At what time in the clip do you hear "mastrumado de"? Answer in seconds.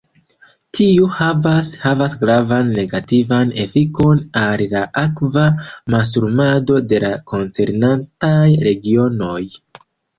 5.97-7.05